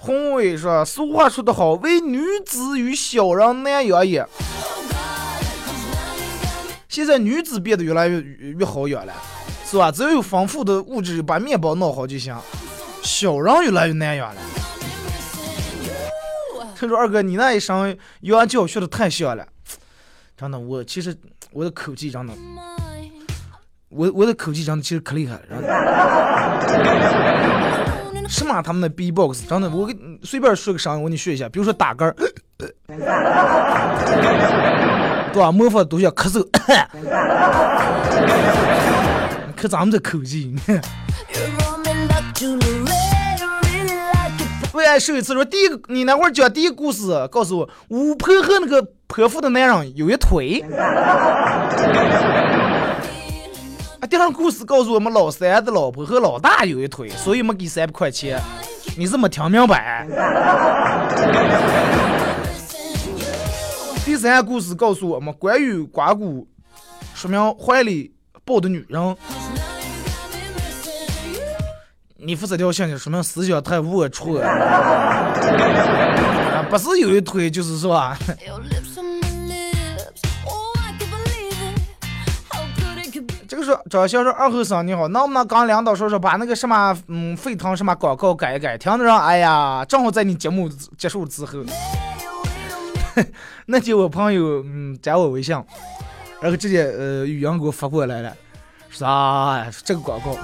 [0.00, 4.28] 宏伟说，俗话说得好，唯女子与小人难养也。
[6.94, 9.12] 现在女子变得越来越越越好养了，
[9.66, 9.90] 是吧？
[9.90, 12.32] 只要有丰富的物质，把面包弄好就行。
[13.02, 14.40] 小人越来越难养了。
[16.78, 19.44] 他说：“二哥，你那一声幼教学的太像了，
[20.36, 21.12] 真的，我其实
[21.50, 22.32] 我的口技真的，
[23.88, 25.40] 我我的口技真的其实可厉害了。
[25.48, 25.60] 真
[28.22, 32.14] 的什么他们的 B-box 真的，我给你随便说个声，我给你学一下，比如说打嗝儿，
[35.34, 35.50] 对吧？
[35.50, 36.46] 模仿都像咳嗽，
[39.46, 40.54] 你看咱们这口技。
[40.64, 40.78] You're
[41.58, 42.86] roaming back to Lorraine.
[43.64, 44.72] Really like it.
[44.74, 50.64] 为爱受一次说，第一个你那会儿讲第一个故事，告诉我巫婆和那个泼妇的男人有一腿。
[54.00, 58.40] 啊，第二个故事告诉我们老三的老婆和老大有一腿，所以没给三百块钱。
[58.96, 60.06] 你是没听明白？
[64.14, 66.46] 第三个故事告诉我们关于刮骨，
[67.16, 69.16] 说明怀里抱的女人。
[72.14, 75.34] 你发这条信息说明思想太龌龊， 啊，
[76.70, 78.16] 不是有一腿就是是吧？
[83.48, 88.78] 这个说张先生二后生你好，能不能跟领导说说，把那个什么嗯沸腾什么广告改一改？
[88.78, 91.58] 听着让哎呀，正好在你节目结束之后，
[93.66, 95.54] 那天我朋友嗯加我微信，
[96.40, 98.36] 然后直接呃语音给我发过来了，
[98.90, 99.06] 啥
[99.58, 99.66] 呀？
[99.84, 100.36] 这个广告，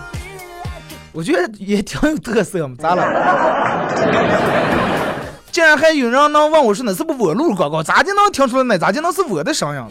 [1.12, 2.76] 我觉得也挺有特色嘛。
[2.78, 3.04] 咋了？
[5.50, 7.82] 竟然还有人能问我说那是不我录广告？
[7.82, 8.78] 咋就能听出来呢？
[8.78, 9.84] 咋就能是我的声音？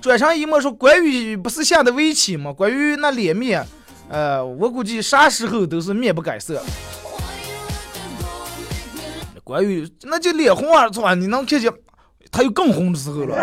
[0.00, 2.52] 转上一摸说关羽不是下的围棋吗？
[2.52, 3.64] 关羽那脸面，
[4.08, 6.60] 呃，我估计啥时候都是面不改色。
[9.50, 11.72] 关羽那就脸红耳赤，你能看见
[12.30, 13.34] 他有更红的时候了。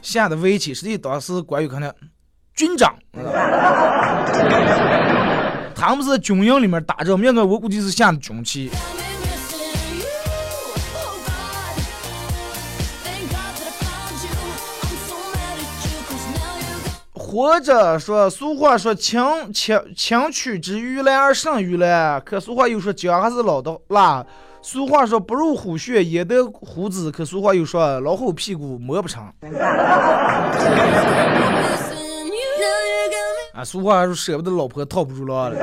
[0.00, 1.92] 下的围棋，实际当时关羽可能
[2.54, 2.94] 军长，
[5.74, 8.70] 他们是军营里面打仗，面个我估计是下的军棋。
[17.38, 19.22] 或者说，俗话说“情
[19.54, 24.26] 情情取之于蓝而胜于蓝”，可俗话又说“姜还是老的辣”。
[24.60, 29.22] 俗话说“不入虎穴焉得虎子”，可俗话又说“老虎屁股摸不成”。
[33.54, 35.58] 啊，俗话说“舍不得老婆套不住狼”了。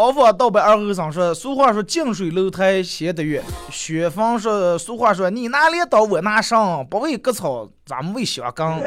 [0.00, 8.78] 高仿盗版二和尚说：“俗话说近水楼台先得月。”雪峰说：“俗话说你拿镰刀我拿绳，不为割草，咱们为相耕。”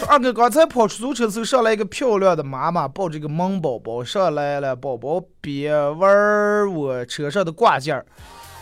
[0.00, 8.04] 说二哥刚才跑出租车的时候，上来一个漂亮的妈妈，抱着个萌宝宝上来了，宝宝别玩我车上的挂件儿，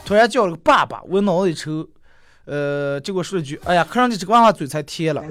[0.04, 1.88] 突然叫了个爸爸，我脑子一抽。
[2.49, 5.22] 呃，结果说了句：“哎呀，看上去这个娃娃嘴才甜了。”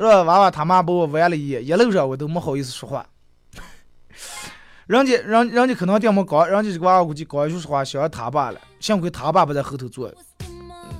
[0.00, 3.04] 这娃娃他妈把我玩了一夜，一路上我都没好意思说话。
[4.86, 10.10] 人家，人，人家可能电么高，人家这个娃娃估计刚一句说话想要他爸了，幸亏他爸不在后头坐，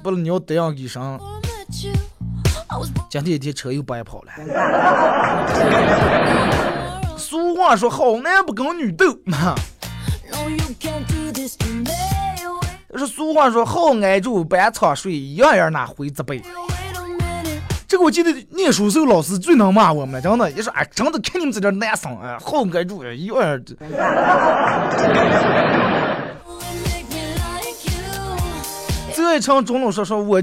[0.02, 1.18] 不然你要这样一声，
[3.10, 4.32] 今天一天车又白跑了。
[7.16, 9.54] 俗话说，好男不跟女斗嘛。
[12.98, 16.42] 是俗话说，好挨住半场睡，一样样拿回责备。
[17.88, 23.62] 这个我记得念书时候老师最能骂我们了，真的，一说哎，真的看你们在这难生啊，好挨住，一样样。
[29.14, 30.40] 这一场中路说说，我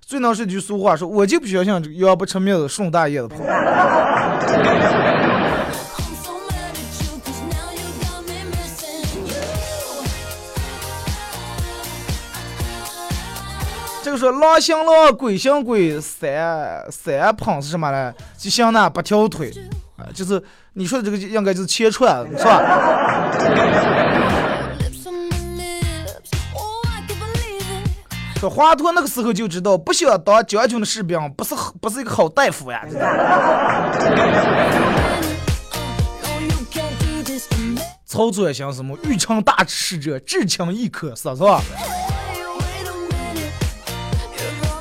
[0.00, 3.36] 最能说句俗话，说我就不相信这个羊不吃面子顺大叶子跑。
[14.18, 18.12] 说狼行狼，鬼行鬼，三三胖是什么呢？
[18.36, 19.52] 就像那八条腿，
[19.96, 20.42] 啊，就是
[20.74, 22.60] 你说的这个应该就是切串，是吧？
[28.40, 32.86] 说华佗那个时候就知道，不想当将军的士兵不是不是一个好大夫呀。
[38.06, 41.60] 操作也行，什么欲成大事者，至情亦可是，是吧？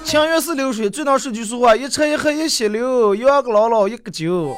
[0.08, 4.56] 情愿似流水，最能说句俗话：一吃一喝一吸溜，养个姥姥一个酒。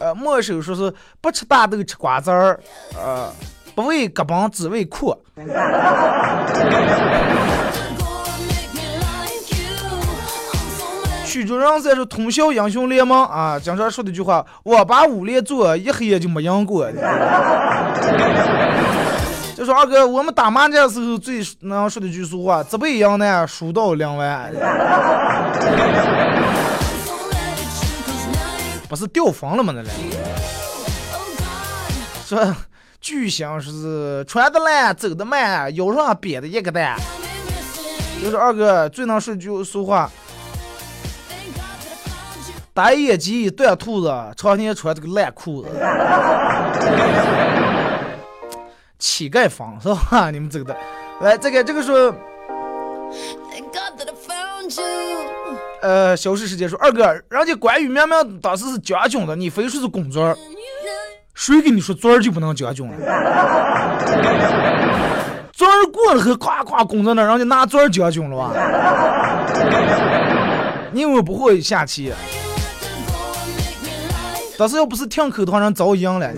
[0.00, 0.90] 呃，莫手说是
[1.20, 2.58] 不吃大豆吃瓜子儿，
[2.96, 3.30] 呃，
[3.74, 5.20] 不为胳膊只为阔。
[11.26, 16.90] 曲中人在说通宵英雄联盟啊，经常说的一句话：我把五连坐一黑夜就没赢过。
[19.58, 24.52] 就说二哥，我们打麻将时候最能说的句俗话：这辈赢呢，输到两万。
[28.88, 29.72] 不是掉房了吗？
[29.74, 29.90] 那来
[32.24, 32.54] 说
[33.00, 36.96] 巨星是穿的烂，走的慢，腰上别的一个蛋。
[38.22, 40.08] 就是二哥最能说句俗话：
[42.72, 45.68] 打野鸡断兔子，常年穿这个烂裤子。
[48.98, 50.30] 乞丐房是吧？
[50.30, 50.76] 你们这个的，
[51.22, 52.14] 来这个这个说，
[55.80, 60.36] 呃，消失时间说二哥，人家关羽明明当时是将军的，你非说是公孙，
[61.34, 62.96] 谁跟你说尊儿就不能将军了？
[65.52, 68.52] 尊儿过了后，夸夸拱在那，人家拿尊儿将军了吧？
[70.92, 72.12] 你以为不会下棋？
[74.58, 76.32] 但是要不是听口的话人早赢了。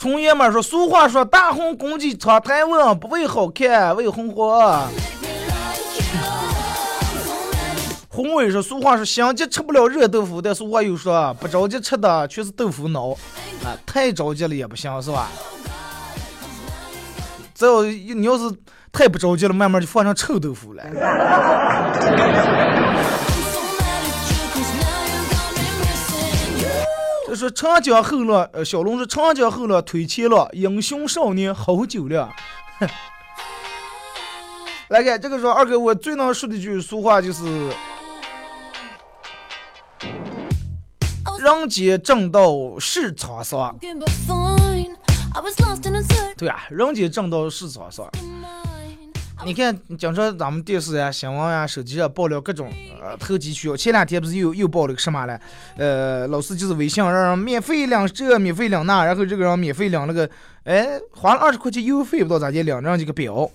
[0.00, 4.82] 重言爷们儿说，俗话说，大红公鸡长台湾，不为好看，为红火。
[8.08, 13.10] 宏伟说，俗话说，心急吃不了热豆腐，但俗话又说，不着急吃的全是豆腐脑。
[13.62, 15.28] 啊，太着急了也不行，是吧？
[17.54, 18.50] 只要你要是
[18.90, 20.82] 太不着急了，慢慢就放成臭豆腐了。
[27.30, 32.28] 这说长江后浪，呃，小龙说长江后浪推前浪，英雄少年好酒量。
[34.88, 37.44] 来看这个说二哥，我最能说的一句俗话就是
[41.38, 42.50] “人间正道
[42.80, 43.78] 是沧桑”。
[46.36, 48.10] 对啊，人间正道是沧桑。
[49.44, 52.70] 你看，经常咱们电视呀、新闻呀、手机上爆料各种
[53.00, 53.76] 呃投机取巧。
[53.76, 55.40] 前两天不是又又爆了个什么了？
[55.76, 60.28] 呃，老师就是微信让人免费领这，免费领那，然后这个人免费领那个，
[60.64, 63.50] 哎，花了二十块钱邮费不知道咋地领上这个表，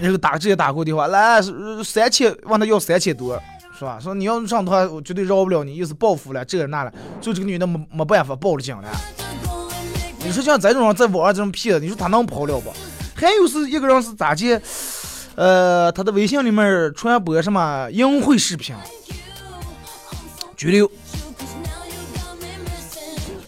[0.00, 1.40] 然后打直接打过电话来
[1.84, 3.40] 三千，问他要三千多。
[3.78, 4.00] 是吧？
[4.00, 8.88] 说你要上的话，我绝对饶不了你，又是报复了，这那了，所以这个女的没没办法报了警了。
[10.24, 12.72] 你说像这种人在网上这种骗，你说他能跑了不？
[13.16, 14.60] 还有是一个人是咋的？
[15.34, 18.74] 呃，他的微信里面传播什么淫秽视频，
[20.56, 20.90] 拘留。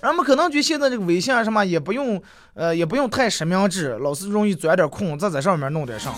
[0.02, 2.22] 人们可能觉得现在这个微信啊什么也不用，
[2.54, 6.12] 呃，也不用太实名制，老是容易钻点空，再在上面弄点啥。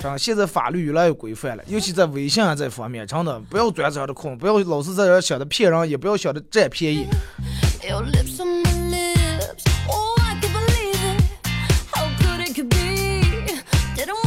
[0.00, 7.06] 这样，现在法律越来越规范了，尤其在微信啊这方面，真的不要钻这样的空，不要老是在这想着骗人，也不要想着占便宜。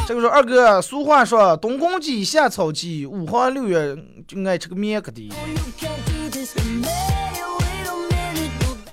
[0.10, 3.96] 这个说二哥，俗话说冬公鸡，夏草鸡，五花六月
[4.28, 5.32] 就爱吃个面壳的。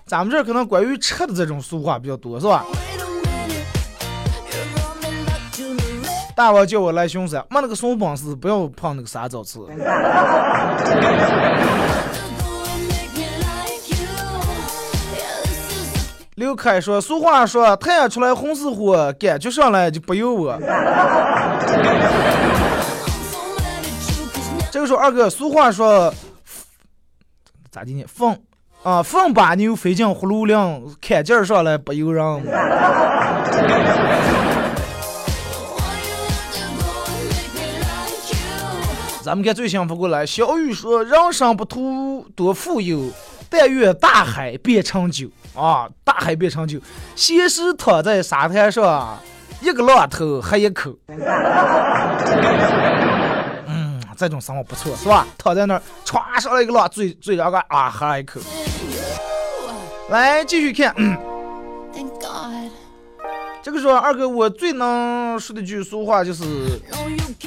[0.05, 2.67] 咱们这儿可能关于吃的这种俗话比较多，是吧？
[6.35, 9.59] 大王叫我来巡山，没那个什么本事，不要碰那个啥早吃。
[16.37, 20.55] 刘凯说，俗话说太阳出来红似火，感觉上来就不由我。
[24.71, 26.13] 这个时候二哥，俗话说
[27.71, 28.05] 咋的呢？
[28.07, 28.39] 凤
[28.83, 32.23] 啊，凤把牛飞进葫芦铃，看劲儿上来不由人。
[39.23, 43.11] 咱们看最幸福过来，小雨说：“人生不图多富有，
[43.49, 45.89] 但愿大海变成酒啊！
[46.05, 46.79] 大海变成酒，
[47.15, 49.19] 闲时躺在沙滩上，
[49.61, 50.95] 一个浪头喝一口。
[53.67, 55.27] 嗯，这种生活不错，是吧？
[55.39, 58.41] 躺在那儿，歘上来一个浪，醉醉着个啊，喝一口。
[60.11, 60.95] 来继续看.
[63.63, 66.45] 这个时候二哥，我最能说的句俗话就是.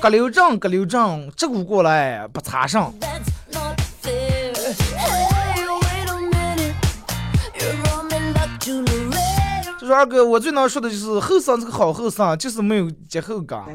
[0.01, 2.93] 隔溜正，隔溜正，这股过来不插上。”
[9.89, 13.63] 说二哥，我最能说的就是后生是个好后生，就是没有节后感。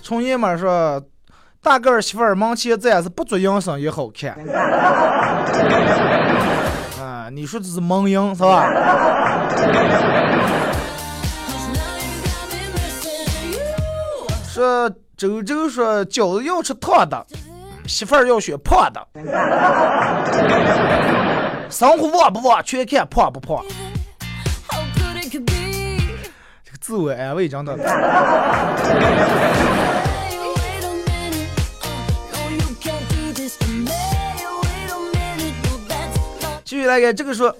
[0.00, 1.02] 从爷们说，
[1.60, 4.38] 大个儿媳妇儿门前站是不做养生也好看。
[7.02, 8.68] 啊，你说这是萌音是吧？
[14.48, 14.88] 说
[15.22, 17.24] 周周说饺子要吃烫的，
[17.86, 19.00] 媳妇儿要选胖的。
[21.70, 23.64] 生活旺不旺，全看胖不胖。
[25.30, 27.78] 这个自我安慰真的。
[36.64, 37.56] 继续来个这个说，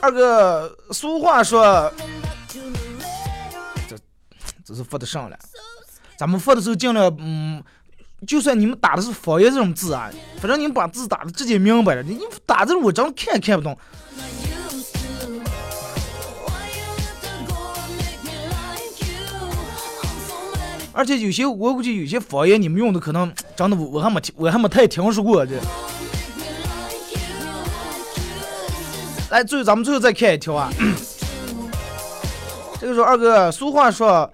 [0.00, 1.92] 二哥，俗话说，
[3.88, 3.96] 这
[4.64, 5.36] 这是说得上了。
[6.22, 7.60] 咱们发的时候尽量，嗯，
[8.24, 10.08] 就算你们打的是方言这种字啊，
[10.38, 12.02] 反正你们把字打的直接明白了。
[12.04, 13.76] 你你打这种我真看也看不懂。
[20.92, 25.56] 而且有些我估计有些方言你们用的可能真的我我还没听我还没太听说过这。
[29.30, 30.70] 来，最后咱们最后再看一条啊。
[32.78, 34.32] 这个说二哥，俗话说，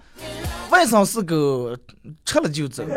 [0.70, 1.76] 外甥是狗，
[2.24, 2.84] 吃了就走。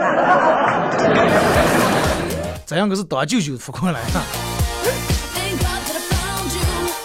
[2.65, 3.99] 这样可是当舅舅扶过来.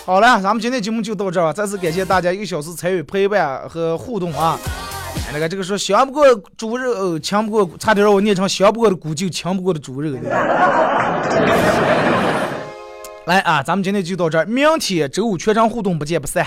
[0.04, 4.56] 好了，咱们今天节目就到这儿，再次感谢大家一个小时参与陪伴和互动啊！
[5.32, 6.24] 那个这个说香不过
[6.56, 10.16] 猪肉，呃强不过，差点让我念成香不过的骨就强不过的猪肉。
[13.26, 16.46] 来啊，咱们今天就到这儿，明天周五全场互动不见不散。